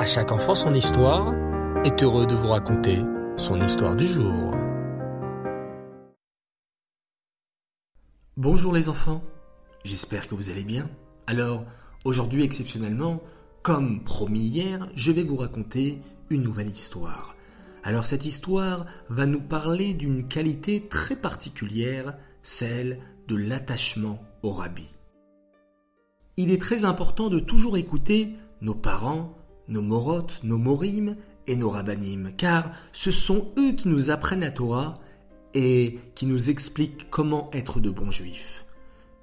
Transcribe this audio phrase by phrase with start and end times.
[0.00, 1.34] À chaque enfant son histoire
[1.84, 3.00] est heureux de vous raconter
[3.36, 4.54] son histoire du jour.
[8.38, 9.22] Bonjour les enfants,
[9.84, 10.88] j'espère que vous allez bien.
[11.26, 11.66] Alors,
[12.06, 13.20] aujourd'hui exceptionnellement,
[13.60, 17.36] comme promis hier, je vais vous raconter une nouvelle histoire.
[17.82, 24.88] Alors cette histoire va nous parler d'une qualité très particulière, celle de l'attachement au rabbi.
[26.38, 28.32] Il est très important de toujours écouter
[28.62, 29.36] nos parents,
[29.70, 34.50] nos morotes, nos morim et nos rabbinim, car ce sont eux qui nous apprennent la
[34.50, 34.94] Torah
[35.54, 38.66] et qui nous expliquent comment être de bons juifs.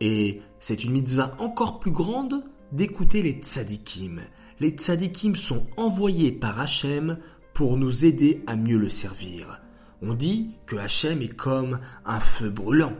[0.00, 4.20] Et c'est une mitzvah encore plus grande d'écouter les tzadikim.
[4.60, 7.18] Les tzadikim sont envoyés par Hachem
[7.54, 9.60] pour nous aider à mieux le servir.
[10.00, 12.94] On dit que Hachem est comme un feu brûlant.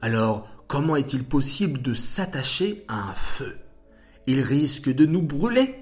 [0.00, 3.56] Alors, comment est-il possible de s'attacher à un feu?
[4.26, 5.74] Il risque de nous brûler.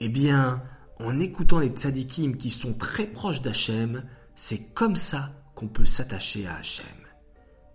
[0.00, 0.62] Eh bien,
[1.00, 6.46] en écoutant les tzadikim qui sont très proches d'Hachem, c'est comme ça qu'on peut s'attacher
[6.46, 6.86] à Hachem.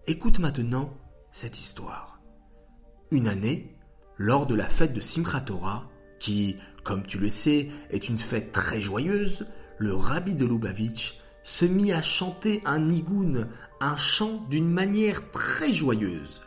[0.07, 0.93] Écoute maintenant
[1.31, 2.19] cette histoire.
[3.11, 3.75] Une année,
[4.17, 5.89] lors de la fête de Simchat Torah,
[6.19, 11.65] qui, comme tu le sais, est une fête très joyeuse, le rabbi de Lubavitch se
[11.65, 13.47] mit à chanter un nigoun,
[13.79, 16.41] un chant d'une manière très joyeuse.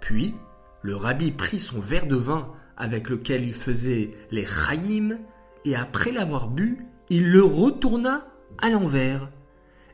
[0.00, 0.34] Puis,
[0.82, 5.18] le rabbi prit son verre de vin avec lequel il faisait les chayim,
[5.64, 8.26] et après l'avoir bu, il le retourna
[8.58, 9.30] à l'envers.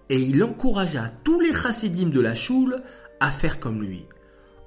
[0.09, 2.81] Et il encouragea tous les chassidim de la choule
[3.19, 4.07] à faire comme lui.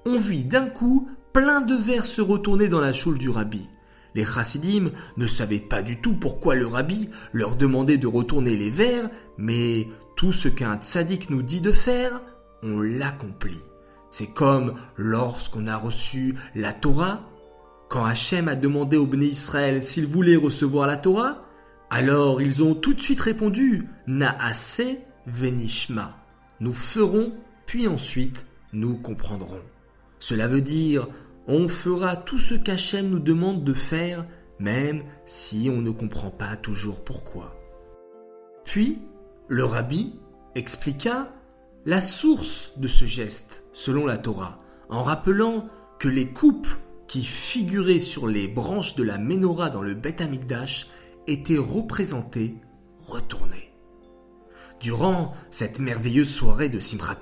[0.05, 3.67] On vit d'un coup plein de verres se retourner dans la choule du rabbi.
[4.15, 8.69] Les chassidim ne savaient pas du tout pourquoi le rabbi leur demandait de retourner les
[8.69, 12.21] verres, mais tout ce qu'un tzaddik nous dit de faire,
[12.63, 13.61] on l'accomplit.
[14.11, 17.28] C'est comme lorsqu'on a reçu la Torah,
[17.89, 21.43] quand Hachem a demandé aux Bnei Israël s'ils voulaient recevoir la Torah,
[21.89, 24.83] alors ils ont tout de suite répondu Naase
[25.25, 26.15] venishma.
[26.59, 27.33] Nous ferons,
[27.65, 29.63] puis ensuite nous comprendrons.
[30.19, 31.07] Cela veut dire
[31.47, 34.27] on fera tout ce qu'Hachem nous demande de faire,
[34.59, 37.55] même si on ne comprend pas toujours pourquoi.
[38.65, 38.99] Puis,
[39.47, 40.13] le rabbi
[40.53, 41.33] expliqua
[41.87, 45.67] la source de ce geste, selon la Torah, en rappelant
[45.97, 46.67] que les coupes
[47.09, 50.87] qui figuraient sur les branches de la menorah dans le Beth Amikdash
[51.25, 52.55] étaient représentées
[52.99, 53.73] retournées.
[54.79, 57.19] Durant cette merveilleuse soirée de Simchat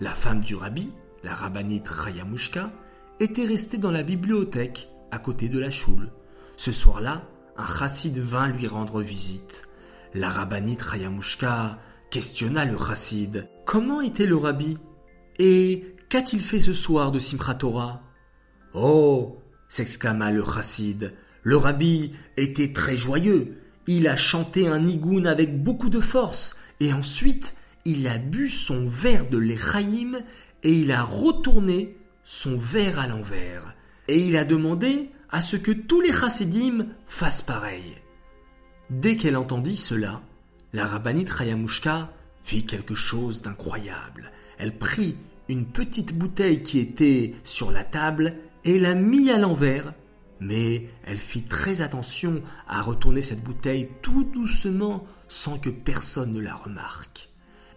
[0.00, 0.92] la femme du rabbi,
[1.24, 2.70] la rabbinite Rayamushka,
[3.18, 6.12] était resté dans la bibliothèque à côté de la choule.
[6.56, 7.24] Ce soir-là,
[7.56, 9.64] un chassid vint lui rendre visite.
[10.14, 11.80] La rabbinite Rayamushka
[12.10, 13.48] questionna le chassid.
[13.66, 14.78] Comment était le rabbi?
[15.40, 17.58] Et qu'a-t-il fait ce soir de Simchat
[18.74, 21.14] Oh s'exclama le chassid.
[21.42, 23.58] Le rabbi était très joyeux.
[23.86, 26.56] Il a chanté un nigoun avec beaucoup de force.
[26.80, 30.20] Et ensuite, il a bu son verre de l'Echaïm
[30.62, 33.74] et il a retourné son verre à l'envers,
[34.06, 37.94] et il a demandé à ce que tous les chassidim fassent pareil.
[38.90, 40.22] Dès qu'elle entendit cela,
[40.72, 42.12] la rabbinite Rayamushka
[42.42, 44.30] fit quelque chose d'incroyable.
[44.58, 45.16] Elle prit
[45.48, 48.34] une petite bouteille qui était sur la table
[48.76, 49.94] la mit à l'envers,
[50.40, 56.40] mais elle fit très attention à retourner cette bouteille tout doucement sans que personne ne
[56.40, 57.30] la remarque.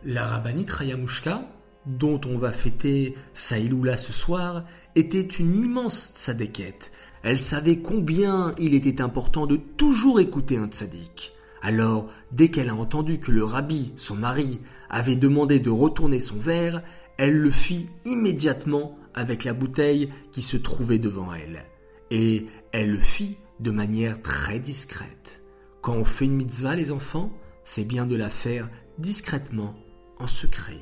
[0.04, 1.44] La rabbinite Rayamushka
[1.86, 4.66] dont on va fêter Saïloula ce soir,
[4.96, 6.92] était une immense tzadékette.
[7.24, 11.34] Elle savait combien il était important de toujours écouter un tzaddik.
[11.64, 16.38] Alors, dès qu'elle a entendu que le rabbi, son mari, avait demandé de retourner son
[16.38, 16.82] verre,
[17.18, 21.64] elle le fit immédiatement avec la bouteille qui se trouvait devant elle.
[22.10, 25.42] Et elle le fit de manière très discrète.
[25.82, 27.32] Quand on fait une mitzvah, les enfants,
[27.64, 29.76] c'est bien de la faire discrètement,
[30.20, 30.82] en secret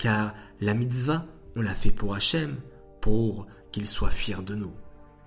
[0.00, 1.26] car la mitzvah,
[1.56, 2.56] on l'a fait pour Hachem,
[3.00, 4.72] pour qu'il soit fier de nous.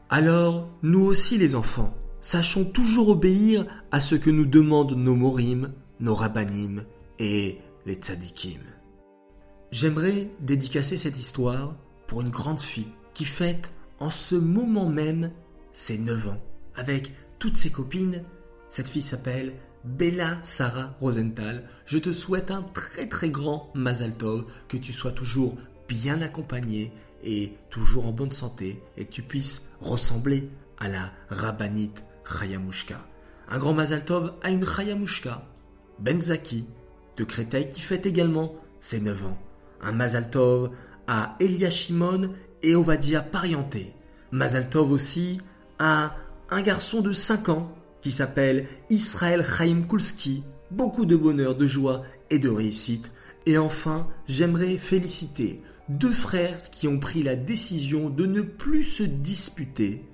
[0.10, 5.74] Alors, nous aussi les enfants, sachons toujours obéir à ce que nous demandent nos morim,
[6.00, 6.84] nos rabbanim
[7.20, 8.62] et les tzadikim.
[9.72, 11.76] J'aimerais dédicacer cette histoire
[12.08, 15.32] pour une grande fille qui fête en ce moment même
[15.72, 16.42] ses 9 ans
[16.76, 18.24] avec toutes ses copines.
[18.70, 19.54] Cette fille s'appelle
[19.84, 25.12] Bella Sarah Rosenthal, je te souhaite un très très grand Mazal Tov, que tu sois
[25.12, 25.58] toujours
[25.90, 32.04] bien accompagné et toujours en bonne santé et que tu puisses ressembler à la rabbinite
[32.26, 32.98] Chayamushka.
[33.50, 35.44] Un grand Mazal Tov à une Chayamushka,
[36.00, 36.66] Benzaki
[37.18, 39.38] de Créteil qui fête également ses 9 ans.
[39.82, 40.72] Un Mazal Tov
[41.08, 43.94] à Elia Shimon et Ovadia Parienté.
[44.32, 45.40] Mazal Tov aussi
[45.80, 46.16] à
[46.50, 50.44] un garçon de 5 ans qui s'appelle Israël Chaim Kulski.
[50.72, 53.12] Beaucoup de bonheur, de joie et de réussite.
[53.46, 59.04] Et enfin, j'aimerais féliciter deux frères qui ont pris la décision de ne plus se
[59.04, 60.06] disputer,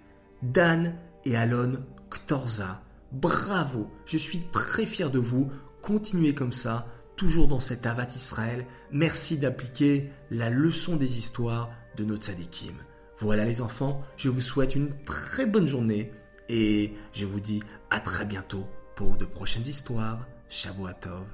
[0.41, 0.95] Dan
[1.25, 1.73] et Alon
[2.09, 2.81] Ktorza.
[3.11, 5.49] Bravo, je suis très fier de vous.
[5.81, 6.87] Continuez comme ça,
[7.19, 8.65] toujours dans cet Avat Israël.
[8.91, 12.75] Merci d'appliquer la leçon des histoires de notre Sadikim.
[13.17, 16.13] Voilà les enfants, je vous souhaite une très bonne journée
[16.47, 20.25] et je vous dis à très bientôt pour de prochaines histoires.
[20.47, 21.25] Shavuot Tov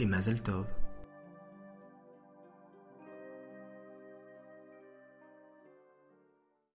[0.00, 0.64] et Mazel Tov.